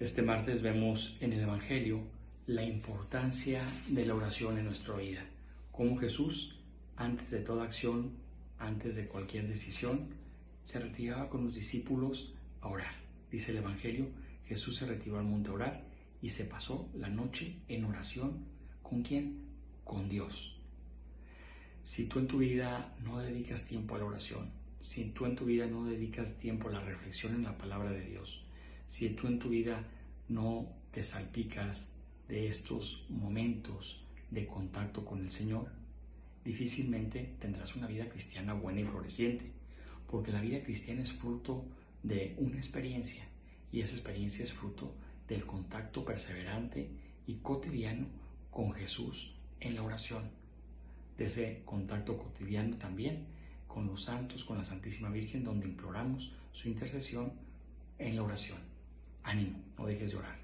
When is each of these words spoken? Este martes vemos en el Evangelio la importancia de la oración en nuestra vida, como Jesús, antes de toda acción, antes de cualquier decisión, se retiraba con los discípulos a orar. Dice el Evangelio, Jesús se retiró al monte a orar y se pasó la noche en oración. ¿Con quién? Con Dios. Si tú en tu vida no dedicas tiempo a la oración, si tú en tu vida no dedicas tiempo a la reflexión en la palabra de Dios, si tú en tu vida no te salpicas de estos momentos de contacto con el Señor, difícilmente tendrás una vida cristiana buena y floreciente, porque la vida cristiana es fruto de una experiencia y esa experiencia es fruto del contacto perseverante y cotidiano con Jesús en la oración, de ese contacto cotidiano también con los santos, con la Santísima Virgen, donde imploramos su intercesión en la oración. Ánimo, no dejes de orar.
Este 0.00 0.22
martes 0.22 0.62
vemos 0.62 1.18
en 1.20 1.34
el 1.34 1.40
Evangelio 1.40 2.00
la 2.46 2.64
importancia 2.64 3.62
de 3.90 4.06
la 4.06 4.14
oración 4.14 4.56
en 4.56 4.64
nuestra 4.64 4.96
vida, 4.96 5.26
como 5.70 5.98
Jesús, 5.98 6.58
antes 6.96 7.30
de 7.30 7.40
toda 7.40 7.64
acción, 7.64 8.12
antes 8.58 8.96
de 8.96 9.06
cualquier 9.06 9.46
decisión, 9.46 10.08
se 10.62 10.78
retiraba 10.78 11.28
con 11.28 11.44
los 11.44 11.54
discípulos 11.54 12.32
a 12.62 12.68
orar. 12.68 12.94
Dice 13.30 13.50
el 13.50 13.58
Evangelio, 13.58 14.08
Jesús 14.46 14.76
se 14.76 14.86
retiró 14.86 15.18
al 15.18 15.26
monte 15.26 15.50
a 15.50 15.52
orar 15.52 15.84
y 16.22 16.30
se 16.30 16.46
pasó 16.46 16.88
la 16.94 17.10
noche 17.10 17.56
en 17.68 17.84
oración. 17.84 18.46
¿Con 18.82 19.02
quién? 19.02 19.42
Con 19.84 20.08
Dios. 20.08 20.56
Si 21.82 22.06
tú 22.06 22.20
en 22.20 22.26
tu 22.26 22.38
vida 22.38 22.96
no 23.04 23.18
dedicas 23.18 23.66
tiempo 23.66 23.96
a 23.96 23.98
la 23.98 24.06
oración, 24.06 24.50
si 24.80 25.10
tú 25.10 25.26
en 25.26 25.36
tu 25.36 25.44
vida 25.44 25.66
no 25.66 25.84
dedicas 25.84 26.38
tiempo 26.38 26.70
a 26.70 26.72
la 26.72 26.80
reflexión 26.80 27.34
en 27.34 27.42
la 27.42 27.58
palabra 27.58 27.92
de 27.92 28.06
Dios, 28.06 28.46
si 28.90 29.08
tú 29.10 29.28
en 29.28 29.38
tu 29.38 29.50
vida 29.50 29.84
no 30.28 30.66
te 30.90 31.04
salpicas 31.04 31.94
de 32.26 32.48
estos 32.48 33.06
momentos 33.08 34.04
de 34.32 34.48
contacto 34.48 35.04
con 35.04 35.20
el 35.20 35.30
Señor, 35.30 35.70
difícilmente 36.44 37.36
tendrás 37.38 37.76
una 37.76 37.86
vida 37.86 38.08
cristiana 38.08 38.52
buena 38.52 38.80
y 38.80 38.84
floreciente, 38.84 39.52
porque 40.08 40.32
la 40.32 40.40
vida 40.40 40.64
cristiana 40.64 41.02
es 41.02 41.12
fruto 41.12 41.64
de 42.02 42.34
una 42.38 42.56
experiencia 42.56 43.22
y 43.70 43.80
esa 43.80 43.94
experiencia 43.94 44.42
es 44.42 44.52
fruto 44.52 44.92
del 45.28 45.46
contacto 45.46 46.04
perseverante 46.04 46.90
y 47.28 47.34
cotidiano 47.36 48.08
con 48.50 48.72
Jesús 48.72 49.36
en 49.60 49.76
la 49.76 49.84
oración, 49.84 50.24
de 51.16 51.26
ese 51.26 51.62
contacto 51.64 52.18
cotidiano 52.18 52.76
también 52.76 53.26
con 53.68 53.86
los 53.86 54.02
santos, 54.02 54.42
con 54.42 54.58
la 54.58 54.64
Santísima 54.64 55.10
Virgen, 55.10 55.44
donde 55.44 55.68
imploramos 55.68 56.32
su 56.50 56.68
intercesión 56.68 57.32
en 58.00 58.16
la 58.16 58.24
oración. 58.24 58.69
Ánimo, 59.22 59.58
no 59.78 59.86
dejes 59.86 60.12
de 60.12 60.16
orar. 60.18 60.38